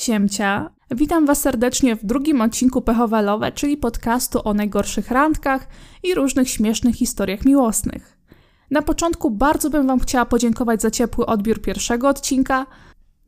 [0.00, 0.70] Siemcia.
[0.90, 5.68] Witam Was serdecznie w drugim odcinku Pechowelowe, czyli podcastu o najgorszych randkach
[6.02, 8.18] i różnych śmiesznych historiach miłosnych.
[8.70, 12.66] Na początku bardzo bym Wam chciała podziękować za ciepły odbiór pierwszego odcinka.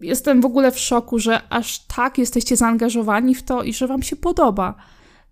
[0.00, 4.02] Jestem w ogóle w szoku, że aż tak jesteście zaangażowani w to i że Wam
[4.02, 4.75] się podoba.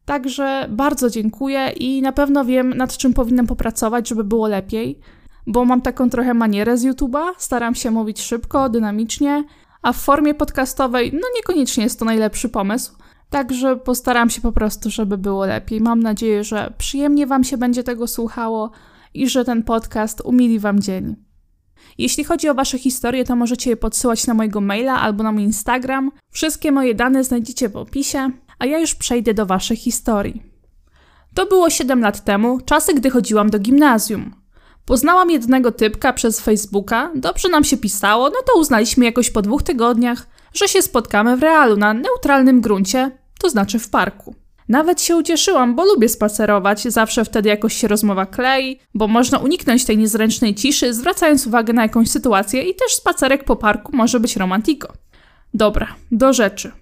[0.04, 5.00] Także bardzo dziękuję i na pewno wiem, nad czym powinnam popracować, żeby było lepiej,
[5.46, 7.22] bo mam taką trochę manierę z YouTube'a.
[7.38, 9.44] Staram się mówić szybko, dynamicznie,
[9.82, 12.96] a w formie podcastowej, no niekoniecznie jest to najlepszy pomysł.
[13.30, 15.80] Także postaram się po prostu, żeby było lepiej.
[15.80, 18.70] Mam nadzieję, że przyjemnie Wam się będzie tego słuchało
[19.14, 21.16] i że ten podcast umili Wam dzień.
[21.98, 25.42] Jeśli chodzi o Wasze historie, to możecie je podsyłać na mojego maila albo na mój
[25.42, 26.10] Instagram.
[26.30, 30.42] Wszystkie moje dane znajdziecie w opisie, a ja już przejdę do Waszych historii.
[31.34, 34.39] To było 7 lat temu, czasy gdy chodziłam do gimnazjum.
[34.90, 39.62] Poznałam jednego typka przez Facebooka, dobrze nam się pisało, no to uznaliśmy jakoś po dwóch
[39.62, 44.34] tygodniach, że się spotkamy w realu na neutralnym gruncie, to znaczy w parku.
[44.68, 49.84] Nawet się ucieszyłam, bo lubię spacerować, zawsze wtedy jakoś się rozmowa klei, bo można uniknąć
[49.84, 54.36] tej niezręcznej ciszy, zwracając uwagę na jakąś sytuację i też spacerek po parku może być
[54.36, 54.92] romantiko.
[55.54, 56.72] Dobra, do rzeczy.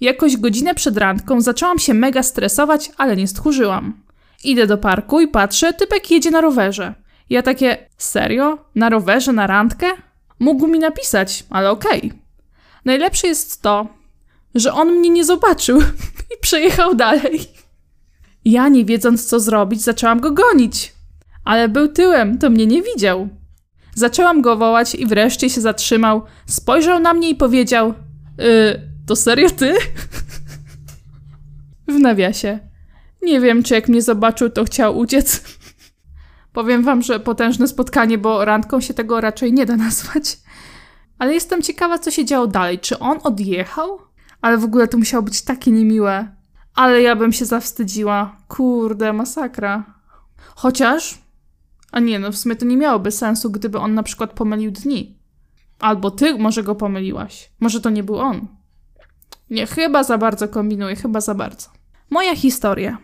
[0.00, 4.00] Jakoś godzinę przed randką zaczęłam się mega stresować, ale nie stchórzyłam.
[4.44, 7.03] Idę do parku i patrzę, typek jedzie na rowerze.
[7.34, 8.58] Ja takie, serio?
[8.74, 9.86] Na rowerze, na randkę?
[10.38, 11.98] Mógł mi napisać, ale okej.
[11.98, 12.18] Okay.
[12.84, 13.88] Najlepsze jest to,
[14.54, 15.80] że on mnie nie zobaczył
[16.32, 17.40] i przejechał dalej.
[18.44, 20.94] Ja, nie wiedząc co zrobić, zaczęłam go gonić.
[21.44, 23.28] Ale był tyłem, to mnie nie widział.
[23.94, 27.94] Zaczęłam go wołać i wreszcie się zatrzymał, spojrzał na mnie i powiedział:
[28.38, 29.74] Yy, to serio ty?
[31.96, 32.58] w nawiasie.
[33.22, 35.44] Nie wiem, czy jak mnie zobaczył, to chciał uciec.
[36.54, 40.38] Powiem wam, że potężne spotkanie, bo randką się tego raczej nie da nazwać.
[41.18, 42.78] Ale jestem ciekawa, co się działo dalej.
[42.78, 43.98] Czy on odjechał?
[44.40, 46.28] Ale w ogóle to musiało być takie niemiłe.
[46.74, 48.36] Ale ja bym się zawstydziła.
[48.48, 49.84] Kurde, masakra.
[50.54, 51.18] Chociaż.
[51.92, 55.18] A nie, no w sumie to nie miałoby sensu, gdyby on na przykład pomylił dni.
[55.78, 57.50] Albo ty może go pomyliłaś.
[57.60, 58.46] Może to nie był on.
[59.50, 61.68] Nie, chyba za bardzo kombinuję, chyba za bardzo.
[62.10, 62.98] Moja historia.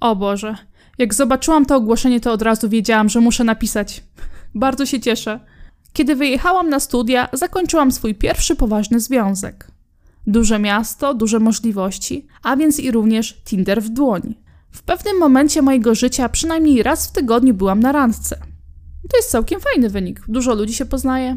[0.00, 0.56] O Boże.
[0.98, 4.04] Jak zobaczyłam to ogłoszenie, to od razu wiedziałam, że muszę napisać.
[4.54, 5.40] Bardzo się cieszę.
[5.92, 9.70] Kiedy wyjechałam na studia, zakończyłam swój pierwszy poważny związek.
[10.26, 14.40] Duże miasto, duże możliwości, a więc i również Tinder w dłoni.
[14.70, 18.36] W pewnym momencie mojego życia przynajmniej raz w tygodniu byłam na randce.
[19.10, 21.36] To jest całkiem fajny wynik, dużo ludzi się poznaje.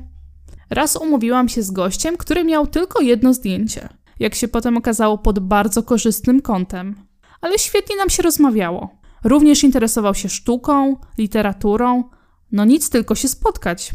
[0.69, 3.89] Raz umówiłam się z gościem, który miał tylko jedno zdjęcie.
[4.19, 6.95] Jak się potem okazało, pod bardzo korzystnym kątem.
[7.41, 8.98] Ale świetnie nam się rozmawiało.
[9.23, 12.03] Również interesował się sztuką, literaturą,
[12.51, 13.91] no nic tylko się spotkać.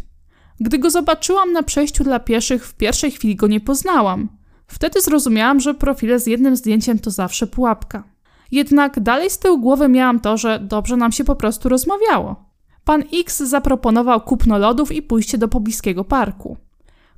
[0.61, 4.29] Gdy go zobaczyłam na przejściu dla pieszych, w pierwszej chwili go nie poznałam.
[4.67, 8.05] Wtedy zrozumiałam, że profile z jednym zdjęciem to zawsze pułapka.
[8.53, 12.45] Jednak dalej z tyłu głowy miałam to, że dobrze nam się po prostu rozmawiało.
[12.85, 16.57] Pan X zaproponował kupno lodów i pójście do pobliskiego parku.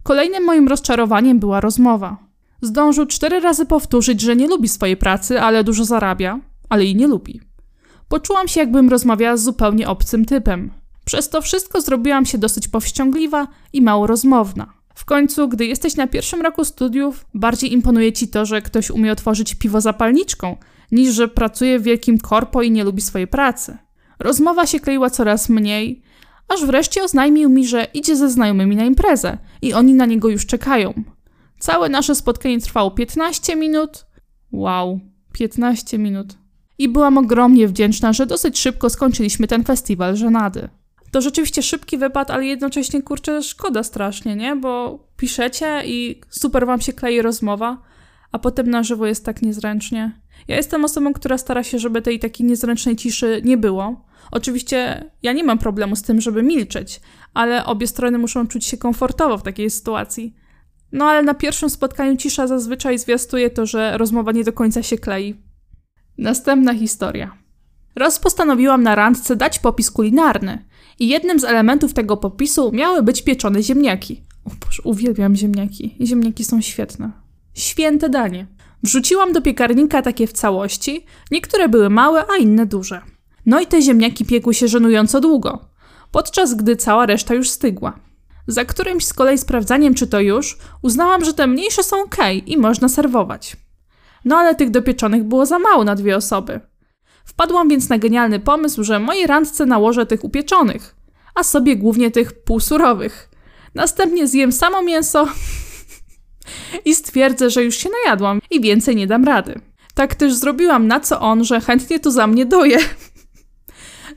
[0.03, 2.17] Kolejnym moim rozczarowaniem była rozmowa.
[2.63, 7.07] Zdążył cztery razy powtórzyć, że nie lubi swojej pracy, ale dużo zarabia, ale i nie
[7.07, 7.41] lubi.
[8.09, 10.71] Poczułam się, jakbym rozmawiała z zupełnie obcym typem.
[11.05, 14.73] Przez to wszystko zrobiłam się dosyć powściągliwa i mało rozmowna.
[14.95, 19.13] W końcu, gdy jesteś na pierwszym roku studiów, bardziej imponuje ci to, że ktoś umie
[19.13, 20.57] otworzyć piwo zapalniczką,
[20.93, 23.79] niż że pracuje w wielkim korpo i nie lubi swojej pracy.
[24.19, 26.03] Rozmowa się kleiła coraz mniej,
[26.49, 30.47] aż wreszcie oznajmił mi, że idzie ze znajomymi na imprezę i oni na niego już
[30.47, 30.95] czekają.
[31.59, 34.07] Całe nasze spotkanie trwało 15 minut.
[34.53, 35.01] Wow,
[35.33, 36.46] 15 minut
[36.79, 40.69] i byłam ogromnie wdzięczna, że dosyć szybko skończyliśmy ten festiwal żenady.
[41.11, 44.57] To rzeczywiście szybki wypad, ale jednocześnie kurczę szkoda strasznie, nie?
[44.57, 47.83] Bo piszecie i super wam się klei rozmowa,
[48.33, 50.21] a potem na żywo jest tak niezręcznie.
[50.49, 54.07] Ja jestem osobą, która stara się, żeby tej takiej niezręcznej ciszy nie było.
[54.31, 57.01] Oczywiście ja nie mam problemu z tym, żeby milczeć,
[57.35, 60.37] ale obie strony muszą czuć się komfortowo w takiej sytuacji.
[60.93, 64.99] No ale na pierwszym spotkaniu cisza zazwyczaj zwiastuje to, że rozmowa nie do końca się
[64.99, 65.46] klei.
[66.19, 67.37] Następna historia.
[67.97, 70.65] Raz postanowiłam na randce dać popis kulinarny
[70.99, 74.23] i jednym z elementów tego popisu miały być pieczone ziemniaki.
[74.45, 75.97] O Boże, uwielbiam ziemniaki.
[76.01, 77.13] Ziemniaki są świetne.
[77.55, 78.47] Święte danie.
[78.83, 83.01] Wrzuciłam do piekarnika takie w całości, niektóre były małe, a inne duże.
[83.47, 85.69] No i te ziemniaki piekły się żenująco długo,
[86.13, 87.99] podczas gdy cała reszta już stygła.
[88.47, 92.17] Za którymś z kolei sprawdzaniem, czy to już, uznałam, że te mniejsze są ok
[92.47, 93.57] i można serwować.
[94.27, 96.61] No ale tych dopieczonych było za mało na dwie osoby.
[97.25, 100.97] Wpadłam więc na genialny pomysł, że mojej randce nałożę tych upieczonych,
[101.35, 103.31] a sobie głównie tych półsurowych.
[103.75, 105.27] Następnie zjem samo mięso
[106.85, 109.61] I stwierdzę, że już się najadłam i więcej nie dam rady.
[109.95, 112.79] Tak też zrobiłam, na co on, że chętnie to za mnie doje.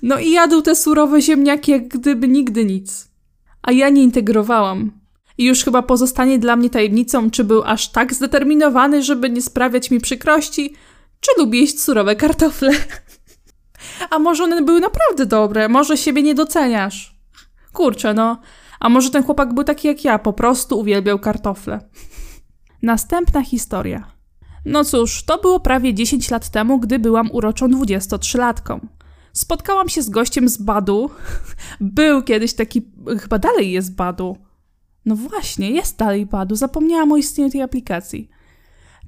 [0.04, 3.12] No i jadł te surowe ziemniaki jak gdyby nigdy nic.
[3.62, 4.99] A ja nie integrowałam.
[5.40, 9.92] I już chyba pozostanie dla mnie tajemnicą, czy był aż tak zdeterminowany, żeby nie sprawiać
[9.92, 10.74] mi przykrości,
[11.20, 12.72] czy lubi jeść surowe kartofle.
[14.10, 17.20] A może one były naprawdę dobre, może siebie nie doceniasz.
[17.74, 18.42] Kurczę, no.
[18.80, 21.90] A może ten chłopak był taki jak ja, po prostu uwielbiał kartofle.
[22.82, 24.12] Następna historia.
[24.66, 28.80] No cóż, to było prawie 10 lat temu, gdy byłam uroczą 23-latką.
[29.34, 31.10] Spotkałam się z gościem z Badu.
[31.82, 32.82] Był kiedyś taki,
[33.22, 34.49] chyba dalej jest Badu.
[35.06, 36.56] No właśnie, jest dalej Badu.
[36.56, 38.30] Zapomniałam o istnieniu tej aplikacji.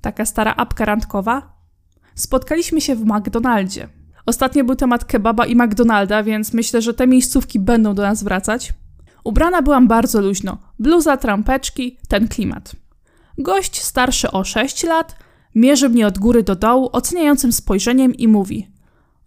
[0.02, 1.62] Taka stara apka randkowa.
[2.16, 3.90] Spotkaliśmy się w McDonaldzie.
[4.26, 8.74] Ostatnio był temat kebaba i McDonalda, więc myślę, że te miejscówki będą do nas wracać.
[9.24, 10.58] Ubrana byłam bardzo luźno.
[10.80, 12.76] Bluza, trampeczki, ten klimat.
[13.38, 15.16] Gość starszy o 6 lat
[15.56, 18.72] mierzy mnie od góry do dołu oceniającym spojrzeniem i mówi: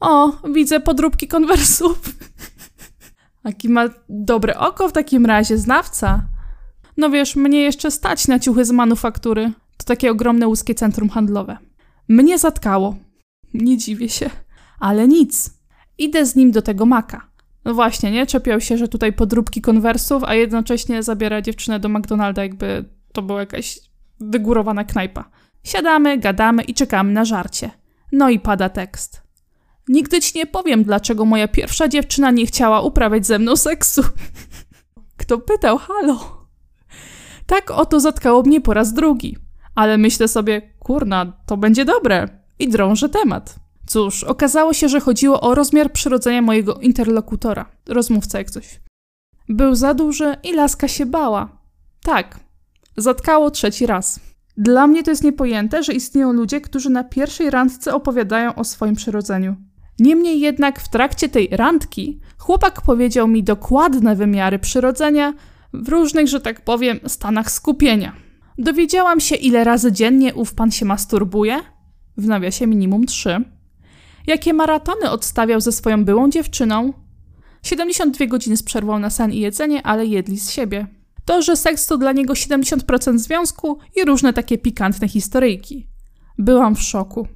[0.01, 2.01] O, widzę podróbki konwersów.
[3.45, 6.23] Jaki ma dobre oko w takim razie, znawca.
[6.97, 9.53] No wiesz, mnie jeszcze stać na ciuchy z manufaktury.
[9.77, 11.59] To takie ogromne łuskie centrum handlowe.
[12.09, 12.97] Mnie zatkało.
[13.55, 14.31] Nie dziwię się.
[14.81, 15.51] Ale nic.
[15.99, 17.31] Idę z nim do tego maka.
[17.65, 18.27] No właśnie, nie?
[18.27, 23.41] Czepiał się, że tutaj podróbki konwersów, a jednocześnie zabiera dziewczynę do McDonalda, jakby to była
[23.41, 23.81] jakaś
[24.21, 25.31] wygórowana knajpa.
[25.65, 27.71] Siadamy, gadamy i czekamy na żarcie.
[28.13, 29.23] No i pada tekst.
[29.89, 34.03] Nigdy ci nie powiem, dlaczego moja pierwsza dziewczyna nie chciała uprawiać ze mną seksu.
[35.17, 36.34] Kto pytał, halo?
[37.47, 39.37] Tak oto zatkało mnie po raz drugi.
[39.75, 42.29] Ale myślę sobie, kurna, to będzie dobre.
[42.59, 43.57] I drążę temat.
[43.87, 48.81] Cóż, okazało się, że chodziło o rozmiar przyrodzenia mojego interlokutora, rozmówca jak coś.
[49.49, 51.59] Był za duży i laska się bała.
[52.03, 52.41] Tak,
[52.97, 54.21] zatkało trzeci raz.
[54.57, 58.95] Dla mnie to jest niepojęte, że istnieją ludzie, którzy na pierwszej randce opowiadają o swoim
[58.95, 59.57] przyrodzeniu.
[59.99, 65.33] Niemniej jednak w trakcie tej randki chłopak powiedział mi dokładne wymiary przyrodzenia
[65.83, 68.13] w różnych, że tak powiem, stanach skupienia.
[68.59, 71.61] Dowiedziałam się, ile razy dziennie ów pan się masturbuje,
[72.17, 73.45] w nawiasie minimum trzy,
[74.27, 76.93] jakie maratony odstawiał ze swoją byłą dziewczyną.
[77.63, 80.87] 72 godziny z przerwą na sen i jedzenie, ale jedli z siebie.
[81.25, 85.89] To, że seks to dla niego 70% związku i różne takie pikantne historyjki.
[86.39, 87.29] Byłam w szoku.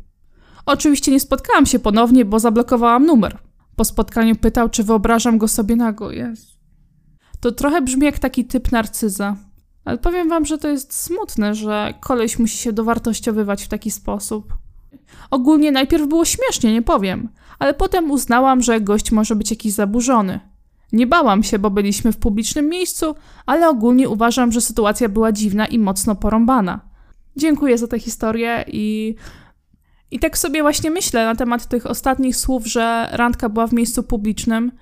[0.67, 3.39] Oczywiście nie spotkałam się ponownie, bo zablokowałam numer.
[3.77, 6.11] Po spotkaniu pytał, czy wyobrażam go sobie nago.
[6.11, 6.58] Jest.
[7.41, 9.37] To trochę brzmi jak taki typ narcyza.
[9.85, 14.55] Ale powiem wam, że to jest smutne, że koleś musi się dowartościowywać w taki sposób.
[15.31, 20.41] Ogólnie najpierw było śmiesznie, nie powiem, ale potem uznałam, że gość może być jakiś zaburzony.
[20.93, 23.15] Nie bałam się, bo byliśmy w publicznym miejscu,
[23.47, 26.81] ale ogólnie uważam, że sytuacja była dziwna i mocno porąbana.
[27.37, 29.15] Dziękuję za tę historię i.
[30.11, 34.03] I tak sobie właśnie myślę na temat tych ostatnich słów, że randka była w miejscu
[34.03, 34.73] publicznym.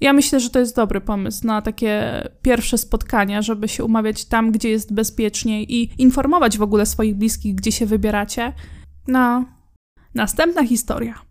[0.00, 4.52] Ja myślę, że to jest dobry pomysł na takie pierwsze spotkania, żeby się umawiać tam,
[4.52, 8.52] gdzie jest bezpieczniej i informować w ogóle swoich bliskich, gdzie się wybieracie.
[9.08, 9.44] No.
[10.14, 11.26] Następna historia.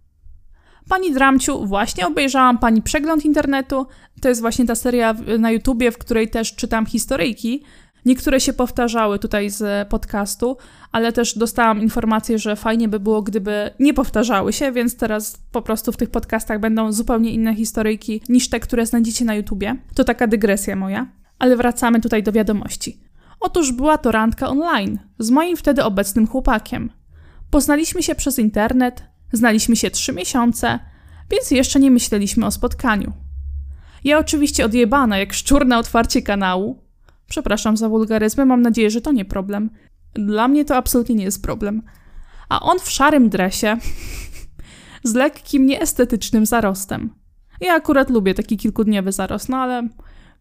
[0.89, 3.87] Pani Dramciu, właśnie obejrzałam Pani przegląd internetu.
[4.21, 7.63] To jest właśnie ta seria na YouTubie, w której też czytam historyjki.
[8.05, 10.57] Niektóre się powtarzały tutaj z podcastu,
[10.91, 15.61] ale też dostałam informację, że fajnie by było, gdyby nie powtarzały się, więc teraz po
[15.61, 19.75] prostu w tych podcastach będą zupełnie inne historyjki niż te, które znajdziecie na YouTubie.
[19.95, 21.07] To taka dygresja moja.
[21.39, 22.99] Ale wracamy tutaj do wiadomości.
[23.39, 26.91] Otóż była to randka online z moim wtedy obecnym chłopakiem.
[27.49, 30.79] Poznaliśmy się przez internet, znaliśmy się trzy miesiące,
[31.31, 33.13] więc jeszcze nie myśleliśmy o spotkaniu.
[34.03, 36.84] Ja oczywiście odjebana jak szczur na otwarcie kanału.
[37.27, 39.69] Przepraszam za wulgaryzmy, mam nadzieję, że to nie problem.
[40.13, 41.81] Dla mnie to absolutnie nie jest problem.
[42.49, 43.77] A on w szarym dresie,
[45.03, 47.09] z lekkim, nieestetycznym zarostem.
[47.61, 49.87] Ja akurat lubię taki kilkudniowy zarost, no ale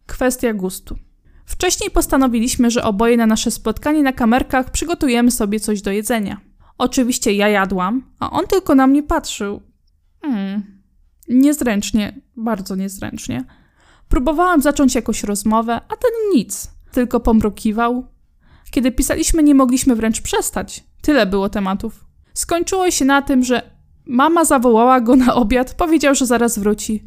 [0.05, 0.97] kwestia gustu.
[1.45, 6.41] Wcześniej postanowiliśmy, że oboje na nasze spotkanie na kamerkach przygotujemy sobie coś do jedzenia.
[6.77, 9.61] Oczywiście ja jadłam, a on tylko na mnie patrzył.
[10.21, 10.63] Hmm.
[11.29, 13.43] Niezręcznie, bardzo niezręcznie.
[14.09, 18.07] Próbowałam zacząć jakąś rozmowę, a ten nic, tylko pomrukiwał.
[18.71, 20.83] Kiedy pisaliśmy, nie mogliśmy wręcz przestać.
[21.01, 22.05] Tyle było tematów.
[22.33, 23.61] Skończyło się na tym, że
[24.05, 27.05] mama zawołała go na obiad, powiedział, że zaraz wróci.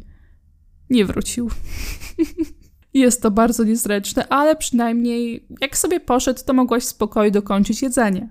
[0.89, 1.49] Nie wrócił.
[2.93, 8.29] Jest to bardzo niezręczne, ale przynajmniej jak sobie poszedł, to mogłaś w spokoju dokończyć jedzenie.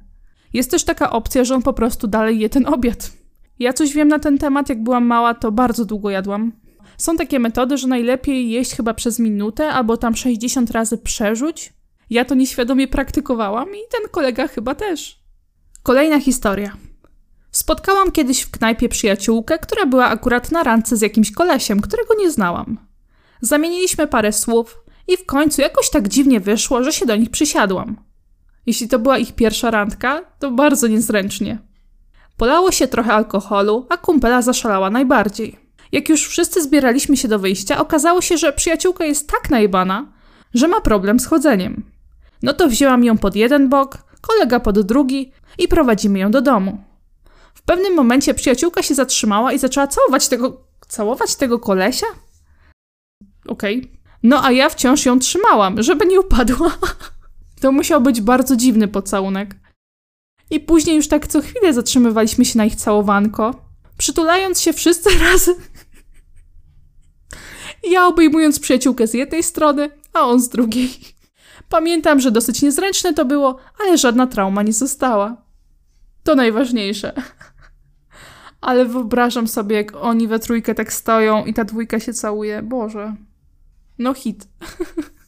[0.52, 3.12] Jest też taka opcja, że on po prostu dalej je ten obiad.
[3.58, 6.52] Ja coś wiem na ten temat, jak byłam mała, to bardzo długo jadłam.
[6.98, 11.72] Są takie metody, że najlepiej jeść chyba przez minutę albo tam 60 razy przerzuć.
[12.10, 15.18] Ja to nieświadomie praktykowałam i ten kolega chyba też.
[15.82, 16.76] Kolejna historia.
[17.50, 22.30] Spotkałam kiedyś w knajpie przyjaciółkę, która była akurat na randce z jakimś kolesiem, którego nie
[22.30, 22.78] znałam.
[23.40, 24.76] Zamieniliśmy parę słów
[25.08, 27.96] i w końcu jakoś tak dziwnie wyszło, że się do nich przysiadłam.
[28.66, 31.58] Jeśli to była ich pierwsza randka, to bardzo niezręcznie.
[32.36, 35.67] Polało się trochę alkoholu, a kumpela zaszalała najbardziej.
[35.92, 40.12] Jak już wszyscy zbieraliśmy się do wyjścia, okazało się, że przyjaciółka jest tak najbana,
[40.54, 41.90] że ma problem z chodzeniem.
[42.42, 46.84] No to wzięłam ją pod jeden bok, kolega pod drugi i prowadzimy ją do domu.
[47.54, 52.06] W pewnym momencie przyjaciółka się zatrzymała i zaczęła całować tego, całować tego kolesia?
[53.46, 53.78] Okej.
[53.78, 53.98] Okay.
[54.22, 56.72] No a ja wciąż ją trzymałam, żeby nie upadła.
[57.60, 59.54] To musiał być bardzo dziwny pocałunek.
[60.50, 63.54] I później już tak co chwilę zatrzymywaliśmy się na ich całowanko,
[63.98, 65.54] przytulając się wszyscy razem.
[67.82, 70.90] Ja obejmując przyjaciółkę z jednej strony, a on z drugiej.
[71.68, 75.36] Pamiętam, że dosyć niezręczne to było, ale żadna trauma nie została.
[76.24, 77.12] To najważniejsze.
[78.60, 82.62] Ale wyobrażam sobie, jak oni we trójkę tak stoją i ta dwójka się całuje.
[82.62, 83.14] Boże.
[83.98, 84.48] No hit.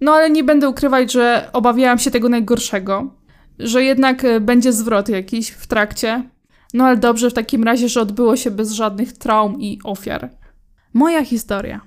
[0.00, 3.14] No ale nie będę ukrywać, że obawiałam się tego najgorszego.
[3.58, 6.30] Że jednak e, będzie zwrot jakiś w trakcie.
[6.74, 10.30] No ale dobrze w takim razie, że odbyło się bez żadnych traum i ofiar.
[10.94, 11.80] Moja historia.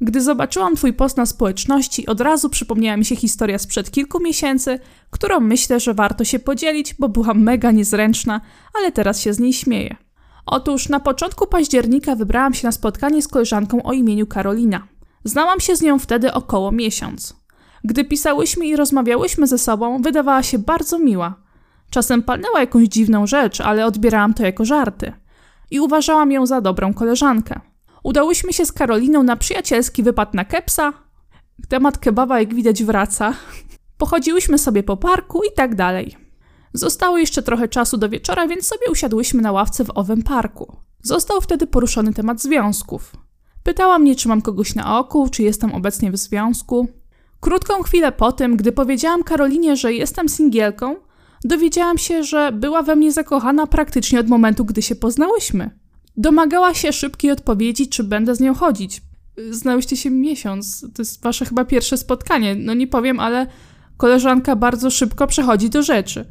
[0.00, 4.78] Gdy zobaczyłam Twój post na społeczności, od razu przypomniała mi się historia sprzed kilku miesięcy,
[5.10, 8.40] którą myślę, że warto się podzielić, bo była mega niezręczna,
[8.78, 9.96] ale teraz się z niej śmieję.
[10.46, 14.88] Otóż na początku października wybrałam się na spotkanie z koleżanką o imieniu Karolina.
[15.24, 17.36] Znałam się z nią wtedy około miesiąc.
[17.84, 21.34] Gdy pisałyśmy i rozmawiałyśmy ze sobą, wydawała się bardzo miła.
[21.90, 25.12] Czasem palnęła jakąś dziwną rzecz, ale odbierałam to jako żarty.
[25.70, 27.71] I uważałam ją za dobrą koleżankę.
[28.02, 30.92] Udałyśmy się z Karoliną na przyjacielski wypad na kepsa.
[31.68, 33.34] Temat kebaba, jak widać, wraca.
[33.98, 36.16] Pochodziłyśmy sobie po parku i tak dalej.
[36.74, 40.76] Zostało jeszcze trochę czasu do wieczora, więc sobie usiadłyśmy na ławce w owym parku.
[41.02, 43.12] Został wtedy poruszony temat związków.
[43.62, 46.88] Pytała mnie, czy mam kogoś na oku, czy jestem obecnie w związku.
[47.40, 50.96] Krótką chwilę po tym, gdy powiedziałam Karolinie, że jestem singielką,
[51.44, 55.81] dowiedziałam się, że była we mnie zakochana praktycznie od momentu, gdy się poznałyśmy.
[56.16, 59.02] Domagała się szybkiej odpowiedzi, czy będę z nią chodzić.
[59.50, 62.54] Znałyście się miesiąc, to jest wasze chyba pierwsze spotkanie.
[62.54, 63.46] No nie powiem, ale
[63.96, 66.26] koleżanka bardzo szybko przechodzi do rzeczy.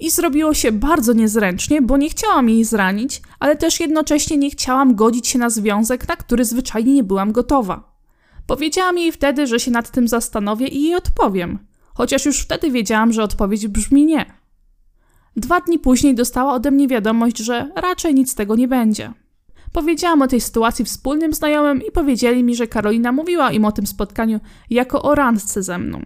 [0.00, 4.94] I zrobiło się bardzo niezręcznie, bo nie chciałam jej zranić, ale też jednocześnie nie chciałam
[4.94, 7.96] godzić się na związek, na który zwyczajnie nie byłam gotowa.
[8.46, 11.58] Powiedziałam jej wtedy, że się nad tym zastanowię i jej odpowiem,
[11.94, 14.26] chociaż już wtedy wiedziałam, że odpowiedź brzmi nie.
[15.36, 19.12] Dwa dni później dostała ode mnie wiadomość, że raczej nic z tego nie będzie.
[19.72, 23.86] Powiedziałam o tej sytuacji wspólnym znajomym i powiedzieli mi, że Karolina mówiła im o tym
[23.86, 24.40] spotkaniu
[24.70, 26.00] jako o randce ze mną.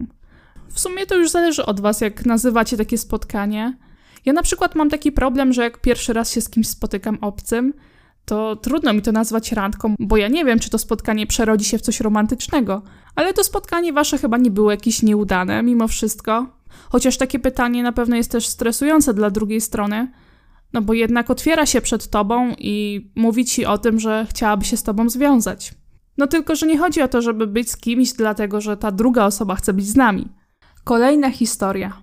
[0.69, 3.77] W sumie to już zależy od was, jak nazywacie takie spotkanie.
[4.25, 7.73] Ja na przykład mam taki problem, że jak pierwszy raz się z kimś spotykam obcym,
[8.25, 11.79] to trudno mi to nazwać randką, bo ja nie wiem, czy to spotkanie przerodzi się
[11.79, 12.83] w coś romantycznego.
[13.15, 16.60] Ale to spotkanie wasze chyba nie było jakieś nieudane, mimo wszystko.
[16.91, 20.13] Chociaż takie pytanie na pewno jest też stresujące dla drugiej strony,
[20.73, 24.77] no bo jednak otwiera się przed tobą i mówi ci o tym, że chciałaby się
[24.77, 25.75] z tobą związać.
[26.19, 29.25] No tylko, że nie chodzi o to, żeby być z kimś, dlatego że ta druga
[29.25, 30.29] osoba chce być z nami.
[30.85, 32.03] Kolejna historia.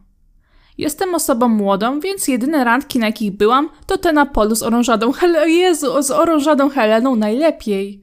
[0.77, 5.11] Jestem osobą młodą, więc jedyne randki, na jakich byłam, to te na polu z orążadą
[5.11, 5.47] Heleną.
[5.47, 8.01] Jezu, z orążadą Heleną najlepiej.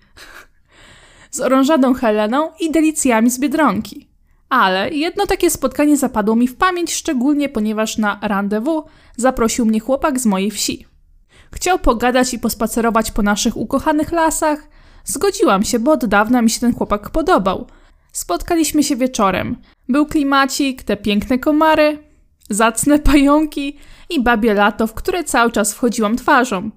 [1.30, 4.13] z orążadą Heleną i delicjami z Biedronki.
[4.49, 8.85] Ale jedno takie spotkanie zapadło mi w pamięć, szczególnie ponieważ na rendezvous
[9.17, 10.87] zaprosił mnie chłopak z mojej wsi.
[11.55, 14.69] Chciał pogadać i pospacerować po naszych ukochanych lasach.
[15.05, 17.67] Zgodziłam się, bo od dawna mi się ten chłopak podobał.
[18.13, 19.57] Spotkaliśmy się wieczorem.
[19.89, 21.99] Był klimacik, te piękne komary,
[22.51, 23.79] zacne pająki
[24.11, 26.71] i babie lato, w które cały czas wchodziłam twarzą.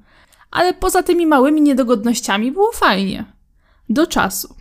[0.52, 3.26] Ale poza tymi małymi niedogodnościami było fajnie.
[3.90, 4.56] Do czasu.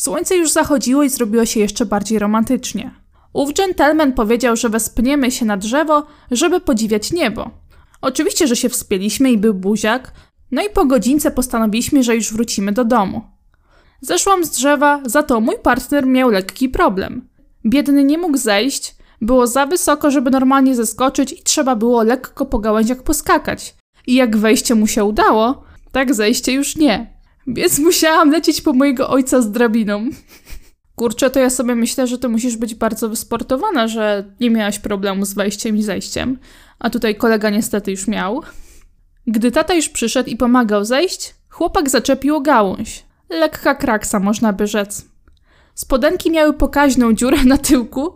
[0.00, 2.94] Słońce już zachodziło i zrobiło się jeszcze bardziej romantycznie.
[3.32, 7.50] Ów dżentelmen powiedział, że wespniemy się na drzewo, żeby podziwiać niebo.
[8.00, 10.12] Oczywiście, że się wspięliśmy i był buziak,
[10.50, 13.22] no i po godzince postanowiliśmy, że już wrócimy do domu.
[14.00, 17.28] Zeszłam z drzewa, za to mój partner miał lekki problem.
[17.66, 22.58] Biedny nie mógł zejść, było za wysoko, żeby normalnie zeskoczyć i trzeba było lekko po
[22.58, 23.74] gałęziach poskakać.
[24.06, 27.19] I jak wejście mu się udało, tak zejście już nie.
[27.54, 30.08] Więc musiałam lecieć po mojego ojca z drabiną.
[30.94, 35.24] Kurczę, to ja sobie myślę, że to musisz być bardzo wysportowana, że nie miałaś problemu
[35.24, 36.38] z wejściem i zejściem.
[36.78, 38.42] A tutaj kolega niestety już miał.
[39.26, 43.04] Gdy tata już przyszedł i pomagał zejść, chłopak zaczepił gałąź.
[43.30, 45.04] Lekka kraksa, można by rzec.
[45.74, 48.12] Spodenki miały pokaźną dziurę na tyłku,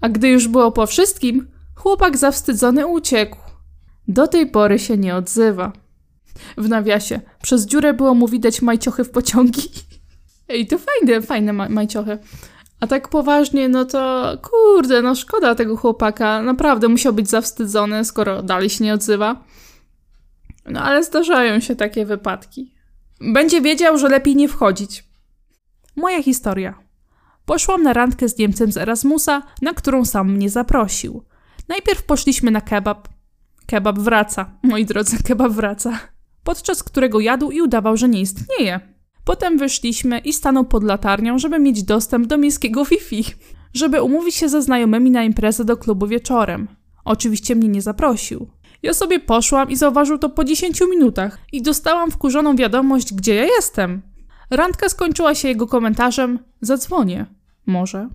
[0.00, 3.36] A gdy już było po wszystkim, chłopak zawstydzony uciekł.
[4.08, 5.72] Do tej pory się nie odzywa.
[6.56, 9.62] W nawiasie, przez dziurę było mu widać majciochy w pociągi.
[10.48, 12.18] Ej, to fajne, fajne ma majciochy.
[12.80, 16.42] A tak poważnie, no to kurde, no szkoda tego chłopaka.
[16.42, 19.44] Naprawdę musiał być zawstydzony, skoro dalej się nie odzywa.
[20.66, 22.74] No ale zdarzają się takie wypadki.
[23.20, 25.04] Będzie wiedział, że lepiej nie wchodzić.
[25.96, 26.86] Moja historia.
[27.46, 31.24] Poszłam na randkę z Niemcem z Erasmusa, na którą sam mnie zaprosił.
[31.68, 33.08] Najpierw poszliśmy na kebab.
[33.66, 35.98] Kebab wraca, moi drodzy, kebab wraca.
[36.46, 38.80] Podczas którego jadł i udawał, że nie istnieje.
[39.24, 43.24] Potem wyszliśmy i stanął pod latarnią, żeby mieć dostęp do miejskiego Wi-Fi.
[43.74, 46.68] Żeby umówić się ze znajomymi na imprezę do klubu wieczorem.
[47.04, 48.50] Oczywiście mnie nie zaprosił.
[48.82, 53.44] Ja sobie poszłam i zauważył to po 10 minutach i dostałam wkurzoną wiadomość, gdzie ja
[53.44, 54.02] jestem.
[54.50, 57.26] Randka skończyła się jego komentarzem: Zadzwonię.
[57.66, 58.08] Może.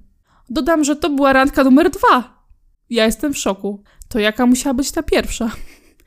[0.50, 2.46] Dodam, że to była randka numer dwa.
[2.90, 3.84] Ja jestem w szoku.
[4.10, 5.52] To jaka musiała być ta pierwsza?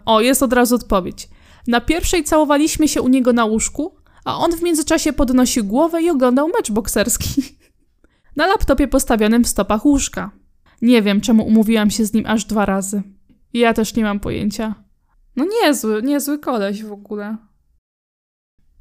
[0.07, 1.28] O, jest od razu odpowiedź.
[1.66, 3.94] Na pierwszej całowaliśmy się u niego na łóżku,
[4.25, 7.42] a on w międzyczasie podnosił głowę i oglądał mecz bokserski.
[8.37, 10.30] Na laptopie postawionym w stopach łóżka.
[10.83, 13.02] Nie wiem, czemu umówiłam się z nim aż dwa razy.
[13.52, 14.75] Ja też nie mam pojęcia.
[15.37, 17.37] No niezły, niezły koleś w ogóle.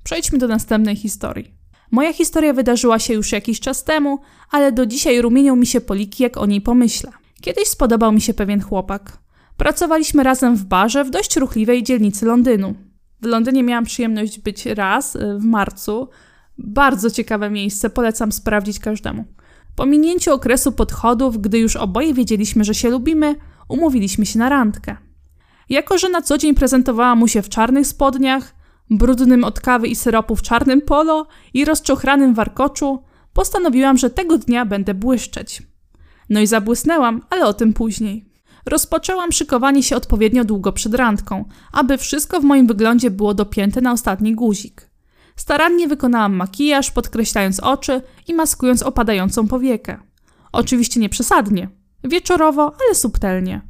[0.03, 1.53] Przejdźmy do następnej historii.
[1.91, 4.19] Moja historia wydarzyła się już jakiś czas temu,
[4.51, 7.11] ale do dzisiaj rumienią mi się poliki, jak o niej pomyślę.
[7.41, 9.22] Kiedyś spodobał mi się pewien chłopak.
[9.57, 12.75] Pracowaliśmy razem w barze w dość ruchliwej dzielnicy Londynu.
[13.21, 16.09] W Londynie miałam przyjemność być raz y, w marcu.
[16.57, 19.25] Bardzo ciekawe miejsce, polecam sprawdzić każdemu.
[19.75, 23.35] Po minięciu okresu podchodów, gdy już oboje wiedzieliśmy, że się lubimy,
[23.69, 24.97] umówiliśmy się na randkę.
[25.69, 28.55] Jako, że na co dzień prezentowała mu się w czarnych spodniach,
[28.89, 29.95] brudnym od kawy i
[30.35, 35.63] w czarnym polo i rozczochranym warkoczu, postanowiłam, że tego dnia będę błyszczeć.
[36.29, 38.32] No i zabłysnęłam, ale o tym później.
[38.65, 43.91] Rozpoczęłam szykowanie się odpowiednio długo przed randką, aby wszystko w moim wyglądzie było dopięte na
[43.91, 44.89] ostatni guzik.
[45.35, 49.97] Starannie wykonałam makijaż, podkreślając oczy i maskując opadającą powiekę.
[50.51, 51.69] Oczywiście nie przesadnie.
[52.03, 53.61] Wieczorowo, ale subtelnie.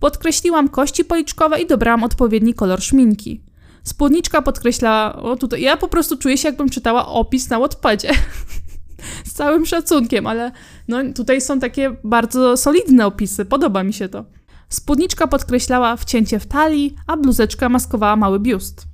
[0.00, 3.44] Podkreśliłam kości policzkowe i dobrałam odpowiedni kolor szminki.
[3.82, 8.10] Spódniczka podkreślała, o tutaj, ja po prostu czuję się jakbym czytała opis na Wattpadzie.
[9.24, 10.52] Z całym szacunkiem, ale
[10.88, 14.24] no tutaj są takie bardzo solidne opisy, podoba mi się to.
[14.68, 18.86] Spódniczka podkreślała wcięcie w talii, a bluzeczka maskowała mały biust.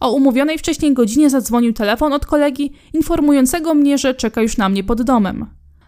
[0.00, 4.84] O umówionej wcześniej godzinie zadzwonił telefon od kolegi, informującego mnie, że czeka już na mnie
[4.84, 5.46] pod domem.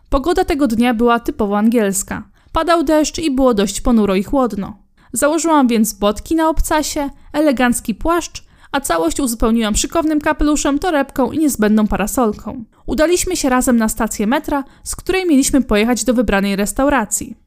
[0.09, 2.31] Pogoda tego dnia była typowo angielska.
[2.53, 4.79] Padał deszcz i było dość ponuro i chłodno.
[5.13, 11.87] Założyłam więc botki na obcasie, elegancki płaszcz, a całość uzupełniłam szykownym kapeluszem, torebką i niezbędną
[11.87, 12.65] parasolką.
[12.87, 17.44] Udaliśmy się razem na stację metra, z której mieliśmy pojechać do wybranej restauracji.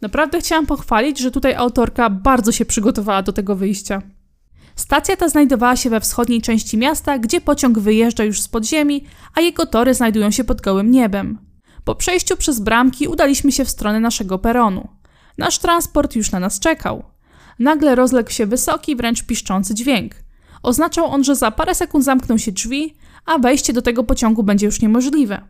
[0.00, 4.02] Naprawdę chciałam pochwalić, że tutaj autorka bardzo się przygotowała do tego wyjścia.
[4.76, 9.40] Stacja ta znajdowała się we wschodniej części miasta, gdzie pociąg wyjeżdża już z podziemi, a
[9.40, 11.38] jego tory znajdują się pod gołym niebem.
[11.84, 14.88] Po przejściu przez bramki udaliśmy się w stronę naszego peronu.
[15.38, 17.04] Nasz transport już na nas czekał.
[17.58, 20.14] Nagle rozległ się wysoki, wręcz piszczący dźwięk.
[20.62, 22.94] Oznaczał on, że za parę sekund zamkną się drzwi,
[23.26, 25.42] a wejście do tego pociągu będzie już niemożliwe.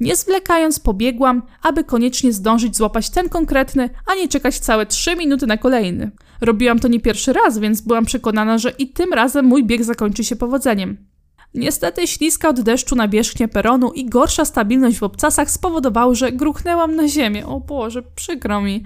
[0.00, 5.46] Nie zwlekając, pobiegłam, aby koniecznie zdążyć złapać ten konkretny, a nie czekać całe trzy minuty
[5.46, 6.10] na kolejny.
[6.40, 10.24] Robiłam to nie pierwszy raz, więc byłam przekonana, że i tym razem mój bieg zakończy
[10.24, 11.08] się powodzeniem.
[11.54, 16.96] Niestety śliska od deszczu na wierzchnię peronu i gorsza stabilność w obcasach spowodowały, że gruchnęłam
[16.96, 17.46] na ziemię.
[17.46, 18.84] O Boże, przykro mi.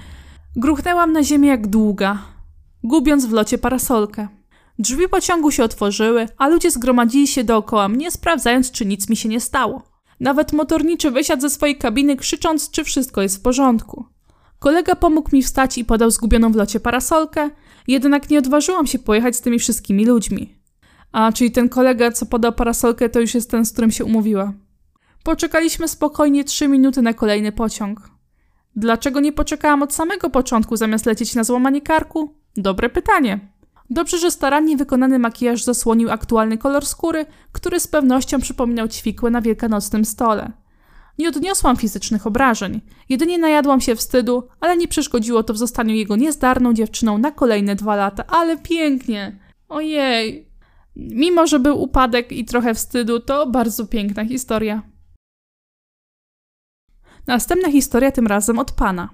[0.57, 2.18] Gruchnęłam na ziemię jak długa,
[2.85, 4.29] gubiąc w locie parasolkę.
[4.79, 9.29] Drzwi pociągu się otworzyły, a ludzie zgromadzili się dookoła mnie, sprawdzając, czy nic mi się
[9.29, 9.91] nie stało.
[10.22, 14.06] Nawet motorniczy wysiadł ze swojej kabiny, krzycząc, czy wszystko jest w porządku.
[14.58, 17.50] Kolega pomógł mi wstać i podał zgubioną w locie parasolkę,
[17.88, 20.54] jednak nie odważyłam się pojechać z tymi wszystkimi ludźmi.
[21.12, 24.52] A, czyli ten kolega, co podał parasolkę, to już jest ten, z którym się umówiła.
[25.24, 28.11] Poczekaliśmy spokojnie trzy minuty na kolejny pociąg.
[28.76, 32.35] Dlaczego nie poczekałam od samego początku, zamiast lecieć na złamanie karku?
[32.56, 33.52] Dobre pytanie.
[33.92, 39.40] Dobrze, że starannie wykonany makijaż zasłonił aktualny kolor skóry, który z pewnością przypominał ćwikłe na
[39.40, 40.52] wielkanocnym stole.
[41.18, 46.16] Nie odniosłam fizycznych obrażeń, jedynie najadłam się wstydu, ale nie przeszkodziło to w zostaniu jego
[46.16, 48.24] niezdarną dziewczyną na kolejne dwa lata.
[48.26, 49.38] Ale pięknie!
[49.68, 50.48] Ojej!
[50.96, 54.83] Mimo, że był upadek i trochę wstydu, to bardzo piękna historia.
[57.26, 59.09] Następna historia tym razem od pana.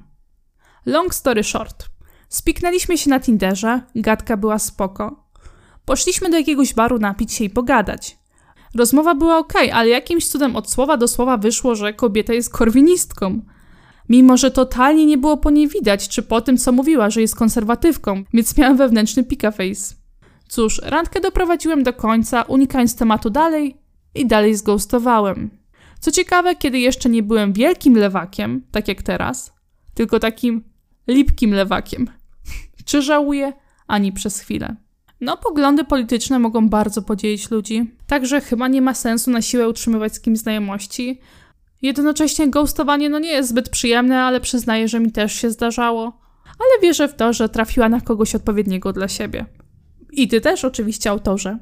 [0.86, 1.97] Long story short.
[2.28, 5.24] Spiknęliśmy się na Tinderze, gadka była spoko.
[5.84, 8.18] Poszliśmy do jakiegoś baru napić się i pogadać.
[8.74, 13.40] Rozmowa była ok, ale jakimś cudem od słowa do słowa wyszło, że kobieta jest korwinistką.
[14.08, 17.36] Mimo, że totalnie nie było po niej widać, czy po tym, co mówiła, że jest
[17.36, 19.94] konserwatywką, więc miałam wewnętrzny pika face.
[20.48, 23.76] Cóż, randkę doprowadziłem do końca, unikając tematu dalej
[24.14, 25.50] i dalej zghostowałem.
[26.00, 29.52] Co ciekawe, kiedy jeszcze nie byłem wielkim lewakiem, tak jak teraz,
[29.94, 30.64] tylko takim
[31.08, 32.17] lipkim lewakiem.
[32.88, 33.52] Czy żałuję?
[33.86, 34.76] Ani przez chwilę.
[35.20, 40.14] No, poglądy polityczne mogą bardzo podzielić ludzi, także chyba nie ma sensu na siłę utrzymywać
[40.14, 41.20] z kimś znajomości.
[41.82, 46.20] Jednocześnie ghostowanie no nie jest zbyt przyjemne, ale przyznaję, że mi też się zdarzało.
[46.44, 49.46] Ale wierzę w to, że trafiła na kogoś odpowiedniego dla siebie.
[50.12, 51.58] I ty też, oczywiście, autorze.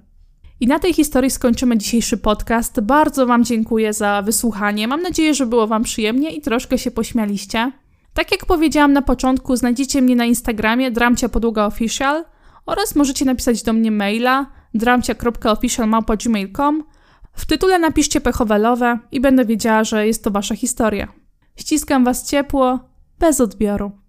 [0.60, 2.80] I na tej historii skończymy dzisiejszy podcast.
[2.80, 4.88] Bardzo Wam dziękuję za wysłuchanie.
[4.88, 7.72] Mam nadzieję, że było Wam przyjemnie i troszkę się pośmialiście.
[8.16, 12.24] Tak jak powiedziałam na początku, znajdziecie mnie na Instagramie Dramcia Podługa Official
[12.66, 16.84] oraz możecie napisać do mnie maila dramcia.official.gmail.com
[17.32, 21.12] W tytule napiszcie pechowelowe i będę wiedziała, że jest to Wasza historia.
[21.56, 22.78] Ściskam Was ciepło,
[23.18, 24.05] bez odbioru.